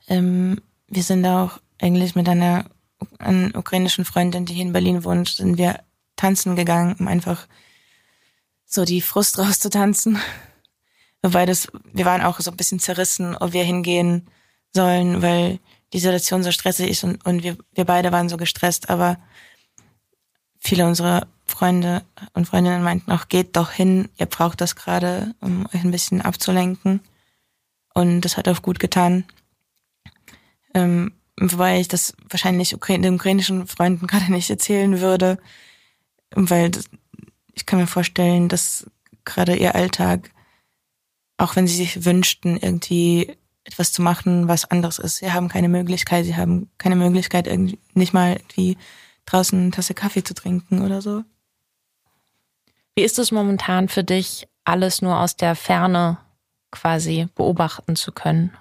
Ähm, 0.08 0.62
wir 0.88 1.04
sind 1.04 1.26
auch 1.26 1.60
eigentlich 1.80 2.16
mit 2.16 2.28
einer, 2.28 2.66
einer 3.18 3.56
ukrainischen 3.56 4.06
Freundin, 4.06 4.46
die 4.46 4.54
hier 4.54 4.66
in 4.66 4.74
Berlin 4.74 5.04
wohnt, 5.04 5.30
sind 5.30 5.58
wir 5.58 5.80
tanzen 6.16 6.56
gegangen, 6.56 6.96
um 7.00 7.08
einfach 7.08 7.48
so 8.66 8.86
die 8.86 9.02
Frust 9.02 9.38
rauszutanzen. 9.40 10.20
Wobei 11.22 11.46
das, 11.46 11.68
wir 11.94 12.06
waren 12.06 12.22
auch 12.22 12.40
so 12.40 12.52
ein 12.52 12.58
bisschen 12.58 12.80
zerrissen, 12.80 13.36
ob 13.36 13.54
wir 13.54 13.64
hingehen 13.64 14.28
sollen, 14.74 15.22
weil 15.22 15.60
die 15.94 16.00
Situation 16.00 16.44
so 16.44 16.52
stressig 16.52 16.90
ist 16.90 17.04
und, 17.04 17.26
und 17.26 17.44
wir, 17.44 17.58
wir 17.74 17.86
beide 17.86 18.12
waren 18.12 18.30
so 18.30 18.38
gestresst, 18.38 18.90
aber 18.90 19.18
viele 20.60 20.86
unserer 20.86 21.28
Freunde 21.52 22.04
und 22.34 22.48
Freundinnen 22.48 22.84
meinten 22.84 23.12
auch, 23.12 23.28
geht 23.28 23.56
doch 23.56 23.72
hin, 23.72 24.10
ihr 24.18 24.26
braucht 24.26 24.62
das 24.62 24.76
gerade, 24.76 25.36
um 25.40 25.66
euch 25.68 25.84
ein 25.84 25.92
bisschen 25.92 26.22
abzulenken. 26.22 27.02
Und 27.94 28.22
das 28.22 28.38
hat 28.38 28.48
auch 28.48 28.62
gut 28.62 28.80
getan. 28.80 29.26
Ähm, 30.74 31.14
wobei 31.40 31.80
ich 31.80 31.88
das 31.88 32.14
wahrscheinlich 32.30 32.76
den 32.88 33.16
ukrainischen 33.16 33.68
Freunden 33.68 34.08
gerade 34.08 34.32
nicht 34.32 34.50
erzählen 34.50 35.00
würde, 35.00 35.38
weil 36.32 36.72
das, 36.72 36.86
ich 37.54 37.66
kann 37.66 37.80
mir 37.80 37.88
vorstellen, 37.88 38.48
dass 38.50 38.90
gerade 39.26 39.56
ihr 39.56 39.76
Alltag, 39.76 40.32
auch 41.38 41.56
wenn 41.56 41.68
sie 41.68 41.76
sich 41.76 42.06
wünschten, 42.06 42.58
irgendwie 42.58 43.38
etwas 43.64 43.92
zu 43.92 44.02
machen, 44.02 44.48
was 44.48 44.66
anderes 44.66 45.00
ist. 45.00 45.18
Sie 45.18 45.32
haben 45.32 45.50
keine 45.50 45.70
Möglichkeit, 45.70 46.26
sie 46.26 46.36
haben 46.36 46.70
keine 46.78 46.96
Möglichkeit, 46.96 47.48
irgendwie 47.48 47.80
nicht 47.94 48.14
mal 48.14 48.34
irgendwie 48.34 48.78
draußen 49.26 49.60
eine 49.60 49.72
Tasse 49.72 49.94
Kaffee 49.94 50.24
zu 50.24 50.34
trinken 50.34 50.82
oder 50.82 51.02
so. 51.02 51.24
Wie 52.96 53.04
ist 53.04 53.20
es 53.20 53.32
momentan 53.32 53.88
für 53.88 54.04
dich, 54.04 54.48
alles 54.64 55.02
nur 55.02 55.20
aus 55.20 55.36
der 55.36 55.56
Ferne 55.56 56.18
quasi 56.72 57.28
beobachten 57.36 57.96
zu 57.96 58.12
können? 58.12 58.56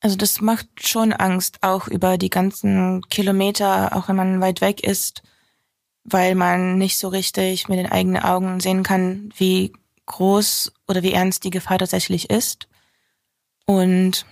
Also 0.00 0.16
das 0.16 0.40
macht 0.40 0.66
schon 0.86 1.12
Angst, 1.12 1.62
auch 1.62 1.86
über 1.86 2.18
die 2.18 2.30
ganzen 2.30 3.02
Kilometer, 3.08 3.96
auch 3.96 4.08
wenn 4.08 4.16
man 4.16 4.40
weit 4.40 4.60
weg 4.60 4.82
ist, 4.82 5.22
weil 6.02 6.34
man 6.34 6.76
nicht 6.76 6.98
so 6.98 7.08
richtig 7.08 7.68
mit 7.68 7.78
den 7.78 7.90
eigenen 7.90 8.22
Augen 8.22 8.58
sehen 8.58 8.82
kann, 8.82 9.32
wie 9.36 9.72
groß 10.06 10.72
oder 10.88 11.04
wie 11.04 11.12
ernst 11.12 11.44
die 11.44 11.50
Gefahr 11.50 11.78
tatsächlich 11.78 12.30
ist. 12.30 12.68
Und 13.64 14.26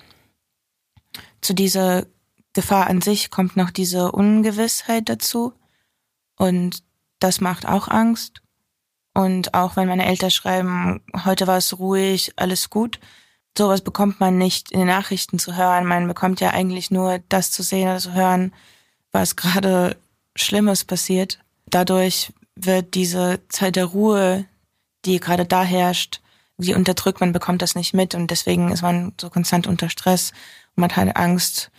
zu 1.41 1.55
dieser 1.55 2.07
Gefahr 2.53 2.89
an 2.89 3.01
sich 3.01 3.31
kommt 3.31 3.57
noch 3.57 3.71
diese 3.71 4.11
Ungewissheit 4.11 5.09
dazu. 5.09 5.53
Und 6.37 6.83
das 7.21 7.41
macht 7.41 7.67
auch 7.67 7.87
Angst. 7.87 8.43
Und 9.21 9.55
auch 9.55 9.77
wenn 9.77 9.89
meine 9.89 10.07
Eltern 10.07 10.31
schreiben, 10.31 11.03
heute 11.25 11.47
war 11.47 11.59
es 11.59 11.79
ruhig, 11.79 12.33
alles 12.37 12.71
gut, 12.71 12.99
sowas 13.57 13.83
bekommt 13.83 14.19
man 14.19 14.39
nicht 14.39 14.73
in 14.73 14.79
den 14.79 14.89
Nachrichten 14.89 15.39
zu 15.39 15.57
hören. 15.57 15.85
Man 15.85 16.09
bekommt 16.09 16.41
ja 16.41 16.51
eigentlich 16.51 16.91
nur 16.91 17.21
das 17.29 17.51
zu 17.51 17.63
sehen 17.63 17.89
oder 17.89 17.99
zu 17.99 18.15
hören, 18.15 18.55
was 19.13 19.37
gerade 19.37 19.97
Schlimmes 20.37 20.85
passiert. 20.85 21.39
Dadurch 21.67 22.33
wird 22.57 22.95
diese 22.95 23.41
Zeit 23.49 23.77
der 23.77 23.87
Ruhe, 23.87 24.47
die 25.05 25.21
gerade 25.21 25.45
da 25.45 25.65
herrscht, 25.65 26.21
wie 26.57 26.75
unterdrückt, 26.75 27.21
man 27.21 27.33
bekommt 27.33 27.63
das 27.63 27.75
nicht 27.75 27.95
mit 27.95 28.15
und 28.15 28.31
deswegen 28.31 28.71
ist 28.71 28.83
man 28.83 29.13
so 29.21 29.31
konstant 29.31 29.67
unter 29.67 29.89
Stress 29.89 30.33
und 30.77 30.83
man 30.83 30.95
hat 30.95 31.17
Angst 31.17 31.71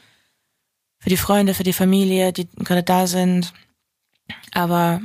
für 0.99 1.09
die 1.09 1.17
Freunde, 1.17 1.53
für 1.53 1.63
die 1.63 1.73
Familie, 1.73 2.33
die 2.33 2.47
gerade 2.55 2.83
da 2.83 3.07
sind. 3.07 3.53
Aber 4.53 5.01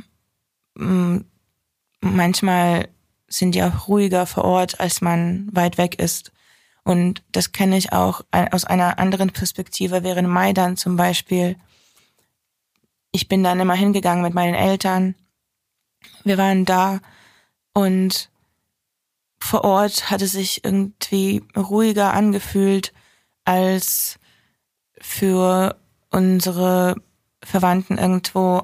mh, 0.75 0.85
mm, 0.85 1.25
manchmal 2.01 2.89
sind 3.27 3.55
die 3.55 3.63
auch 3.63 3.87
ruhiger 3.87 4.25
vor 4.25 4.45
Ort, 4.45 4.79
als 4.79 5.01
man 5.01 5.49
weit 5.51 5.77
weg 5.77 5.99
ist. 5.99 6.31
Und 6.83 7.23
das 7.31 7.51
kenne 7.51 7.77
ich 7.77 7.91
auch 7.91 8.21
aus 8.31 8.63
einer 8.63 8.97
anderen 8.97 9.31
Perspektive 9.31 10.03
während 10.03 10.29
Maidan 10.29 10.77
zum 10.77 10.95
Beispiel. 10.95 11.57
Ich 13.11 13.27
bin 13.27 13.43
dann 13.43 13.59
immer 13.59 13.73
hingegangen 13.73 14.23
mit 14.23 14.33
meinen 14.33 14.53
Eltern. 14.53 15.15
Wir 16.23 16.37
waren 16.37 16.63
da 16.63 16.99
und 17.73 18.29
vor 19.39 19.63
Ort 19.65 20.09
hatte 20.09 20.27
sich 20.27 20.63
irgendwie 20.63 21.43
ruhiger 21.55 22.13
angefühlt 22.13 22.93
als 23.43 24.19
für 24.99 25.75
unsere 26.09 26.95
Verwandten 27.43 27.97
irgendwo 27.97 28.63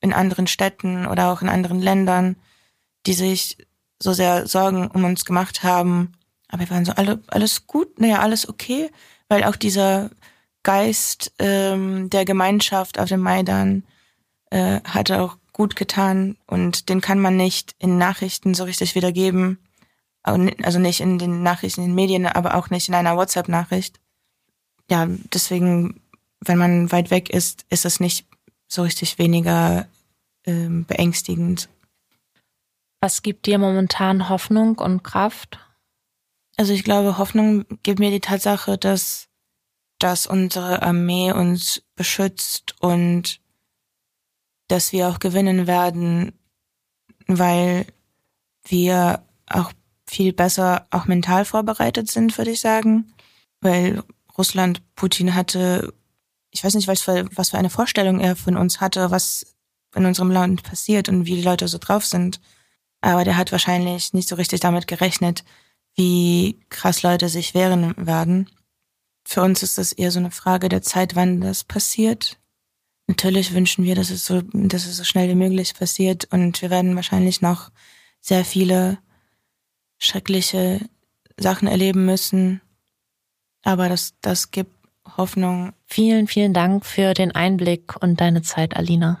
in 0.00 0.12
anderen 0.12 0.46
Städten 0.46 1.06
oder 1.06 1.32
auch 1.32 1.42
in 1.42 1.48
anderen 1.48 1.80
Ländern, 1.80 2.36
die 3.06 3.14
sich 3.14 3.58
so 3.98 4.12
sehr 4.12 4.46
Sorgen 4.46 4.88
um 4.88 5.04
uns 5.04 5.24
gemacht 5.24 5.62
haben. 5.62 6.12
Aber 6.48 6.60
wir 6.60 6.70
waren 6.70 6.84
so 6.84 6.92
alle 6.92 7.20
alles 7.28 7.66
gut, 7.66 7.98
naja, 8.00 8.20
alles 8.20 8.48
okay, 8.48 8.90
weil 9.28 9.44
auch 9.44 9.56
dieser 9.56 10.10
Geist 10.62 11.32
ähm, 11.38 12.10
der 12.10 12.24
Gemeinschaft 12.24 12.98
auf 12.98 13.08
dem 13.08 13.20
Maidan 13.20 13.84
äh, 14.50 14.80
hat 14.84 15.10
auch 15.10 15.36
gut 15.52 15.76
getan 15.76 16.36
und 16.46 16.88
den 16.88 17.00
kann 17.00 17.20
man 17.20 17.36
nicht 17.36 17.74
in 17.78 17.98
Nachrichten 17.98 18.54
so 18.54 18.64
richtig 18.64 18.94
wiedergeben. 18.94 19.58
Also 20.22 20.78
nicht 20.78 21.00
in 21.00 21.18
den 21.18 21.42
Nachrichten, 21.42 21.82
in 21.82 21.88
den 21.88 21.94
Medien, 21.94 22.26
aber 22.26 22.54
auch 22.54 22.70
nicht 22.70 22.88
in 22.88 22.94
einer 22.94 23.16
WhatsApp-Nachricht. 23.16 24.00
Ja, 24.90 25.06
deswegen, 25.34 26.00
wenn 26.40 26.56
man 26.56 26.90
weit 26.90 27.10
weg 27.10 27.28
ist, 27.28 27.66
ist 27.68 27.84
es 27.84 28.00
nicht 28.00 28.26
so 28.66 28.82
richtig 28.82 29.18
weniger 29.18 29.86
ähm, 30.46 30.86
beängstigend. 30.86 31.68
Was 33.04 33.20
gibt 33.20 33.44
dir 33.44 33.58
momentan 33.58 34.30
Hoffnung 34.30 34.78
und 34.78 35.02
Kraft? 35.04 35.58
Also 36.56 36.72
ich 36.72 36.84
glaube, 36.84 37.18
Hoffnung 37.18 37.66
gibt 37.82 37.98
mir 37.98 38.10
die 38.10 38.22
Tatsache, 38.22 38.78
dass, 38.78 39.28
dass 39.98 40.26
unsere 40.26 40.80
Armee 40.80 41.30
uns 41.30 41.82
beschützt 41.96 42.80
und 42.80 43.42
dass 44.68 44.92
wir 44.92 45.10
auch 45.10 45.18
gewinnen 45.18 45.66
werden, 45.66 46.32
weil 47.26 47.84
wir 48.66 49.22
auch 49.50 49.70
viel 50.06 50.32
besser 50.32 50.86
auch 50.90 51.04
mental 51.04 51.44
vorbereitet 51.44 52.10
sind, 52.10 52.38
würde 52.38 52.52
ich 52.52 52.60
sagen. 52.60 53.12
Weil 53.60 54.02
Russland, 54.38 54.80
Putin 54.96 55.34
hatte, 55.34 55.92
ich 56.52 56.64
weiß 56.64 56.72
nicht, 56.72 56.88
was 56.88 57.02
für, 57.02 57.28
was 57.36 57.50
für 57.50 57.58
eine 57.58 57.68
Vorstellung 57.68 58.20
er 58.20 58.34
von 58.34 58.56
uns 58.56 58.80
hatte, 58.80 59.10
was 59.10 59.54
in 59.94 60.06
unserem 60.06 60.30
Land 60.30 60.62
passiert 60.62 61.10
und 61.10 61.26
wie 61.26 61.36
die 61.36 61.42
Leute 61.42 61.68
so 61.68 61.76
drauf 61.76 62.06
sind. 62.06 62.40
Aber 63.04 63.24
der 63.24 63.36
hat 63.36 63.52
wahrscheinlich 63.52 64.14
nicht 64.14 64.30
so 64.30 64.34
richtig 64.34 64.60
damit 64.60 64.86
gerechnet, 64.86 65.44
wie 65.94 66.58
krass 66.70 67.02
Leute 67.02 67.28
sich 67.28 67.52
wehren 67.52 67.94
werden. 67.98 68.48
Für 69.26 69.42
uns 69.42 69.62
ist 69.62 69.76
das 69.76 69.92
eher 69.92 70.10
so 70.10 70.20
eine 70.20 70.30
Frage 70.30 70.70
der 70.70 70.80
Zeit, 70.80 71.14
wann 71.14 71.42
das 71.42 71.64
passiert. 71.64 72.38
Natürlich 73.06 73.52
wünschen 73.52 73.84
wir, 73.84 73.94
dass 73.94 74.08
es 74.08 74.24
so, 74.24 74.40
dass 74.40 74.86
es 74.86 74.96
so 74.96 75.04
schnell 75.04 75.28
wie 75.28 75.34
möglich 75.34 75.74
passiert 75.74 76.32
und 76.32 76.62
wir 76.62 76.70
werden 76.70 76.96
wahrscheinlich 76.96 77.42
noch 77.42 77.70
sehr 78.22 78.42
viele 78.42 78.96
schreckliche 79.98 80.80
Sachen 81.36 81.68
erleben 81.68 82.06
müssen. 82.06 82.62
Aber 83.64 83.90
das, 83.90 84.14
das 84.22 84.50
gibt 84.50 84.72
Hoffnung. 85.18 85.74
Vielen, 85.84 86.26
vielen 86.26 86.54
Dank 86.54 86.86
für 86.86 87.12
den 87.12 87.32
Einblick 87.32 87.96
und 88.00 88.18
deine 88.22 88.40
Zeit, 88.40 88.74
Alina. 88.74 89.20